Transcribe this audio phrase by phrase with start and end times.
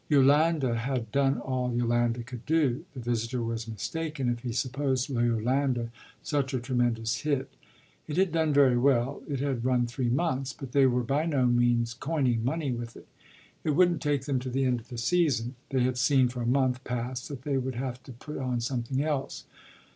[0.09, 5.89] Yolande had done all Yolande could do; the visitor was mistaken if he supposed Yolande
[6.23, 7.51] such a tremendous hit.
[8.07, 11.45] It had done very well, it had run three months, but they were by no
[11.45, 13.07] means coining money with it.
[13.63, 16.47] It wouldn't take them to the end of the season; they had seen for a
[16.47, 19.43] month past that they would have to put on something else.